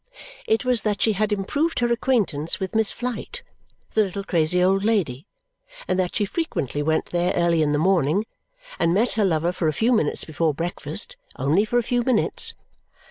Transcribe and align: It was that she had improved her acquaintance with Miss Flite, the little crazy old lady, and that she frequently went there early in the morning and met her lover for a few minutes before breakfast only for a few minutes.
It 0.47 0.65
was 0.65 0.81
that 0.81 0.99
she 0.99 1.13
had 1.13 1.31
improved 1.31 1.77
her 1.77 1.91
acquaintance 1.91 2.59
with 2.59 2.73
Miss 2.73 2.91
Flite, 2.91 3.43
the 3.93 4.03
little 4.03 4.23
crazy 4.23 4.63
old 4.63 4.83
lady, 4.83 5.27
and 5.87 5.99
that 5.99 6.15
she 6.15 6.25
frequently 6.25 6.81
went 6.81 7.05
there 7.11 7.31
early 7.35 7.61
in 7.61 7.71
the 7.71 7.77
morning 7.77 8.25
and 8.79 8.95
met 8.95 9.11
her 9.11 9.23
lover 9.23 9.51
for 9.51 9.67
a 9.67 9.73
few 9.73 9.91
minutes 9.91 10.23
before 10.23 10.55
breakfast 10.55 11.17
only 11.35 11.65
for 11.65 11.77
a 11.77 11.83
few 11.83 12.01
minutes. 12.01 12.55